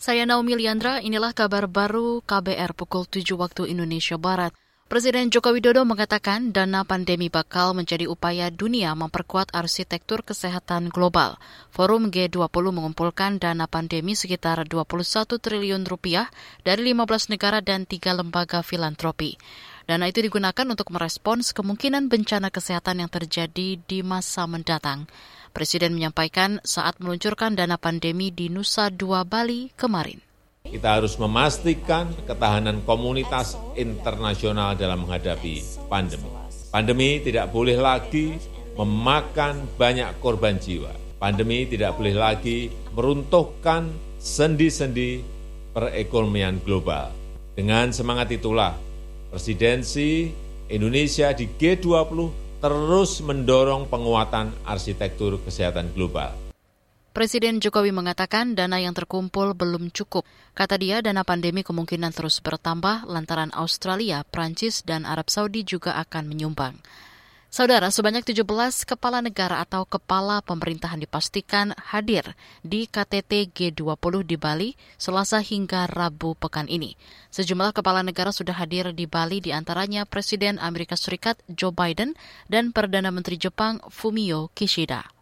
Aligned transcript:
Saya 0.00 0.24
Naomi 0.24 0.56
Liandra, 0.56 1.04
inilah 1.04 1.36
kabar 1.36 1.68
baru 1.68 2.24
KBR 2.24 2.72
pukul 2.72 3.04
7 3.04 3.36
waktu 3.36 3.68
Indonesia 3.68 4.16
Barat. 4.16 4.48
Presiden 4.88 5.28
Joko 5.28 5.52
Widodo 5.52 5.84
mengatakan 5.84 6.56
dana 6.56 6.88
pandemi 6.88 7.28
bakal 7.28 7.76
menjadi 7.76 8.08
upaya 8.08 8.48
dunia 8.48 8.96
memperkuat 8.96 9.52
arsitektur 9.52 10.24
kesehatan 10.24 10.88
global. 10.88 11.36
Forum 11.68 12.08
G20 12.08 12.48
mengumpulkan 12.72 13.36
dana 13.36 13.68
pandemi 13.68 14.16
sekitar 14.16 14.64
21 14.64 15.36
triliun 15.36 15.84
rupiah 15.84 16.32
dari 16.64 16.96
15 16.96 17.36
negara 17.36 17.60
dan 17.60 17.84
tiga 17.84 18.16
lembaga 18.16 18.64
filantropi. 18.64 19.36
Dana 19.84 20.08
itu 20.08 20.24
digunakan 20.24 20.64
untuk 20.64 20.96
merespons 20.96 21.52
kemungkinan 21.52 22.08
bencana 22.08 22.48
kesehatan 22.48 23.04
yang 23.04 23.12
terjadi 23.12 23.76
di 23.76 24.00
masa 24.00 24.48
mendatang. 24.48 25.04
Presiden 25.50 25.98
menyampaikan 25.98 26.62
saat 26.62 27.02
meluncurkan 27.02 27.58
dana 27.58 27.74
pandemi 27.74 28.30
di 28.30 28.46
Nusa 28.46 28.86
Dua 28.86 29.26
Bali 29.26 29.74
kemarin. 29.74 30.22
Kita 30.62 31.02
harus 31.02 31.18
memastikan 31.18 32.14
ketahanan 32.22 32.86
komunitas 32.86 33.58
internasional 33.74 34.78
dalam 34.78 35.02
menghadapi 35.02 35.86
pandemi. 35.90 36.30
Pandemi 36.70 37.18
tidak 37.18 37.50
boleh 37.50 37.74
lagi 37.74 38.38
memakan 38.78 39.66
banyak 39.74 40.06
korban 40.22 40.54
jiwa. 40.62 40.94
Pandemi 41.18 41.66
tidak 41.66 41.98
boleh 41.98 42.14
lagi 42.14 42.70
meruntuhkan 42.94 43.90
sendi-sendi 44.22 45.20
perekonomian 45.74 46.62
global. 46.62 47.10
Dengan 47.58 47.90
semangat 47.90 48.30
itulah, 48.30 48.78
presidensi 49.34 50.30
Indonesia 50.70 51.34
di 51.34 51.50
G20 51.50 52.49
terus 52.60 53.24
mendorong 53.24 53.88
penguatan 53.88 54.52
arsitektur 54.68 55.40
kesehatan 55.40 55.90
global 55.96 56.50
Presiden 57.10 57.58
Jokowi 57.58 57.90
mengatakan 57.90 58.54
dana 58.54 58.78
yang 58.78 58.94
terkumpul 58.94 59.50
belum 59.58 59.90
cukup. 59.90 60.22
Kata 60.54 60.78
dia, 60.78 61.02
dana 61.02 61.26
pandemi 61.26 61.66
kemungkinan 61.66 62.14
terus 62.14 62.38
bertambah 62.38 63.02
lantaran 63.10 63.50
Australia, 63.50 64.22
Prancis, 64.22 64.86
dan 64.86 65.02
Arab 65.02 65.26
Saudi 65.26 65.66
juga 65.66 65.98
akan 65.98 66.30
menyumbang. 66.30 66.78
Saudara, 67.50 67.90
sebanyak 67.90 68.22
17 68.22 68.46
kepala 68.86 69.18
negara 69.18 69.58
atau 69.58 69.82
kepala 69.82 70.38
pemerintahan 70.38 71.02
dipastikan 71.02 71.74
hadir 71.74 72.38
di 72.62 72.86
KTT 72.86 73.50
G20 73.50 74.22
di 74.22 74.38
Bali 74.38 74.70
selasa 74.94 75.42
hingga 75.42 75.90
Rabu 75.90 76.38
pekan 76.38 76.70
ini. 76.70 76.94
Sejumlah 77.34 77.74
kepala 77.74 78.06
negara 78.06 78.30
sudah 78.30 78.54
hadir 78.54 78.94
di 78.94 79.10
Bali 79.10 79.42
di 79.42 79.50
antaranya 79.50 80.06
Presiden 80.06 80.62
Amerika 80.62 80.94
Serikat 80.94 81.42
Joe 81.50 81.74
Biden 81.74 82.14
dan 82.46 82.70
Perdana 82.70 83.10
Menteri 83.10 83.34
Jepang 83.34 83.82
Fumio 83.90 84.54
Kishida. 84.54 85.19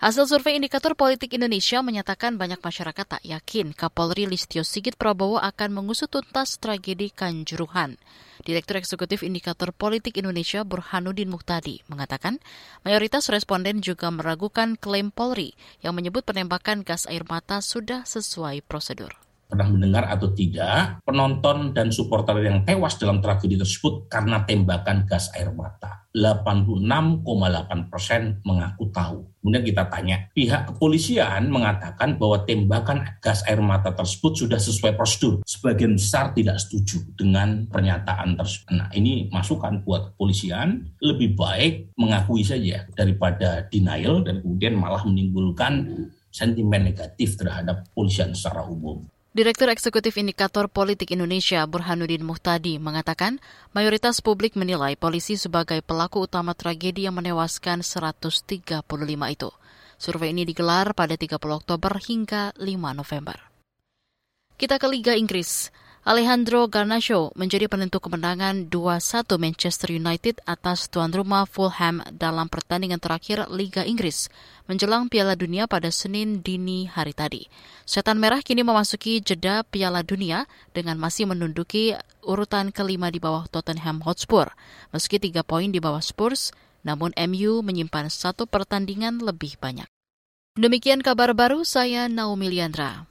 Hasil 0.00 0.24
survei 0.24 0.56
indikator 0.56 0.96
politik 0.96 1.36
Indonesia 1.36 1.84
menyatakan 1.84 2.40
banyak 2.40 2.64
masyarakat 2.64 3.04
tak 3.04 3.20
yakin 3.20 3.76
Kapolri 3.76 4.24
Listio 4.24 4.64
Sigit 4.64 4.96
Prabowo 4.96 5.36
akan 5.36 5.76
mengusut 5.76 6.08
tuntas 6.08 6.56
tragedi 6.56 7.12
Kanjuruhan. 7.12 8.00
Direktur 8.40 8.80
Eksekutif 8.80 9.20
Indikator 9.20 9.76
Politik 9.76 10.16
Indonesia 10.16 10.64
Burhanuddin 10.64 11.28
Muhtadi 11.28 11.84
mengatakan 11.92 12.40
mayoritas 12.80 13.28
responden 13.28 13.84
juga 13.84 14.08
meragukan 14.08 14.80
klaim 14.80 15.12
Polri 15.12 15.52
yang 15.84 15.92
menyebut 15.92 16.24
penembakan 16.24 16.80
gas 16.80 17.04
air 17.04 17.28
mata 17.28 17.60
sudah 17.60 18.08
sesuai 18.08 18.64
prosedur 18.64 19.12
pernah 19.50 19.66
mendengar 19.66 20.06
atau 20.06 20.30
tidak 20.30 21.02
penonton 21.02 21.74
dan 21.74 21.90
supporter 21.90 22.38
yang 22.40 22.62
tewas 22.62 22.94
dalam 22.94 23.18
tragedi 23.18 23.58
tersebut 23.58 24.06
karena 24.06 24.46
tembakan 24.46 25.02
gas 25.10 25.34
air 25.34 25.50
mata. 25.50 26.00
86,8 26.10 27.86
persen 27.86 28.42
mengaku 28.42 28.90
tahu. 28.90 29.30
Kemudian 29.40 29.62
kita 29.62 29.86
tanya, 29.86 30.26
pihak 30.34 30.74
kepolisian 30.74 31.46
mengatakan 31.48 32.18
bahwa 32.18 32.42
tembakan 32.42 33.06
gas 33.22 33.46
air 33.46 33.62
mata 33.62 33.94
tersebut 33.94 34.34
sudah 34.34 34.58
sesuai 34.58 34.98
prosedur. 34.98 35.40
Sebagian 35.46 35.94
besar 35.94 36.34
tidak 36.34 36.58
setuju 36.58 37.06
dengan 37.14 37.70
pernyataan 37.70 38.34
tersebut. 38.34 38.74
Nah 38.74 38.90
ini 38.90 39.30
masukan 39.30 39.86
buat 39.86 40.12
kepolisian, 40.12 40.90
lebih 40.98 41.38
baik 41.38 41.94
mengakui 41.94 42.42
saja 42.42 42.90
daripada 42.98 43.70
denial 43.70 44.26
dan 44.26 44.42
kemudian 44.42 44.74
malah 44.74 45.06
menimbulkan 45.06 45.88
sentimen 46.34 46.90
negatif 46.90 47.38
terhadap 47.38 47.86
kepolisian 47.90 48.34
secara 48.34 48.66
umum. 48.66 49.06
Direktur 49.30 49.70
Eksekutif 49.70 50.18
Indikator 50.18 50.66
Politik 50.66 51.14
Indonesia 51.14 51.62
Burhanuddin 51.62 52.26
Muhtadi 52.26 52.82
mengatakan 52.82 53.38
mayoritas 53.70 54.18
publik 54.18 54.58
menilai 54.58 54.98
polisi 54.98 55.38
sebagai 55.38 55.86
pelaku 55.86 56.26
utama 56.26 56.50
tragedi 56.50 57.06
yang 57.06 57.14
menewaskan 57.14 57.86
135 57.86 58.82
itu. 59.30 59.50
Survei 60.02 60.34
ini 60.34 60.42
digelar 60.42 60.98
pada 60.98 61.14
30 61.14 61.38
Oktober 61.46 61.94
hingga 62.02 62.50
5 62.58 62.74
November. 62.90 63.38
Kita 64.58 64.82
ke 64.82 64.86
Liga 64.90 65.14
Inggris. 65.14 65.70
Alejandro 66.00 66.64
Garnacho 66.64 67.28
menjadi 67.36 67.68
penentu 67.68 68.00
kemenangan 68.00 68.72
2-1 68.72 69.36
Manchester 69.36 69.92
United 69.92 70.40
atas 70.48 70.88
tuan 70.88 71.12
rumah 71.12 71.44
Fulham 71.44 72.00
dalam 72.16 72.48
pertandingan 72.48 72.96
terakhir 72.96 73.44
Liga 73.52 73.84
Inggris 73.84 74.32
menjelang 74.64 75.12
Piala 75.12 75.36
Dunia 75.36 75.68
pada 75.68 75.92
Senin 75.92 76.40
dini 76.40 76.88
hari 76.88 77.12
tadi. 77.12 77.52
Setan 77.84 78.16
Merah 78.16 78.40
kini 78.40 78.64
memasuki 78.64 79.20
jeda 79.20 79.60
Piala 79.68 80.00
Dunia 80.00 80.48
dengan 80.72 80.96
masih 80.96 81.28
menunduki 81.28 81.92
urutan 82.24 82.72
kelima 82.72 83.12
di 83.12 83.20
bawah 83.20 83.44
Tottenham 83.52 84.00
Hotspur. 84.00 84.48
Meski 84.96 85.20
tiga 85.20 85.44
poin 85.44 85.68
di 85.68 85.84
bawah 85.84 86.00
Spurs, 86.00 86.56
namun 86.80 87.12
MU 87.12 87.60
menyimpan 87.60 88.08
satu 88.08 88.48
pertandingan 88.48 89.20
lebih 89.20 89.60
banyak. 89.60 89.84
Demikian 90.56 91.04
kabar 91.04 91.36
baru 91.36 91.60
saya 91.60 92.08
Naomi 92.08 92.48
Liandra. 92.48 93.04